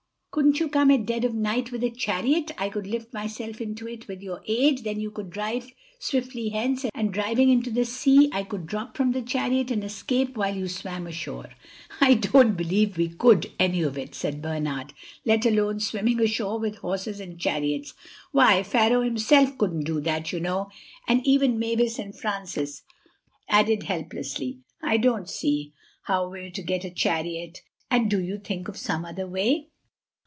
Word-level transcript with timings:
Couldn't 0.33 0.61
you 0.61 0.69
come 0.69 0.89
at 0.89 1.05
dead 1.05 1.25
of 1.25 1.33
night 1.33 1.73
with 1.73 1.83
a 1.83 1.89
chariot—I 1.89 2.69
could 2.69 2.87
lift 2.87 3.13
myself 3.13 3.59
into 3.59 3.85
it 3.85 4.07
with 4.07 4.21
your 4.21 4.41
aid—then 4.47 4.97
you 4.97 5.11
could 5.11 5.29
drive 5.29 5.73
swiftly 5.99 6.47
hence, 6.47 6.85
and 6.93 7.11
driving 7.11 7.49
into 7.49 7.69
the 7.69 7.83
sea 7.83 8.29
I 8.31 8.43
could 8.43 8.65
drop 8.65 8.95
from 8.95 9.11
the 9.11 9.21
chariot 9.21 9.71
and 9.71 9.83
escape 9.83 10.37
while 10.37 10.55
you 10.55 10.69
swam 10.69 11.05
ashore." 11.05 11.47
"I 11.99 12.13
don't 12.13 12.55
believe 12.55 12.95
we 12.95 13.09
could—any 13.09 13.81
of 13.81 13.97
it," 13.97 14.15
said 14.15 14.41
Bernard, 14.41 14.93
"let 15.25 15.45
alone 15.45 15.81
swimming 15.81 16.21
ashore 16.21 16.57
with 16.59 16.77
horses 16.77 17.19
and 17.19 17.37
chariots. 17.37 17.93
Why, 18.31 18.63
Pharaoh 18.63 19.01
himself 19.01 19.57
couldn't 19.57 19.83
do 19.83 19.99
that, 19.99 20.31
you 20.31 20.39
know." 20.39 20.69
And 21.09 21.27
even 21.27 21.59
Mavis 21.59 21.99
and 21.99 22.17
Francis 22.17 22.83
added 23.49 23.83
helplessly, 23.83 24.59
"I 24.81 24.95
don't 24.95 25.29
see 25.29 25.73
how 26.03 26.29
we're 26.29 26.51
to 26.51 26.61
get 26.63 26.85
a 26.85 26.89
chariot," 26.89 27.63
and 27.91 28.09
"do 28.09 28.21
you 28.21 28.37
think 28.37 28.69
of 28.69 28.77
some 28.77 29.03
other 29.03 29.27
way." 29.27 29.67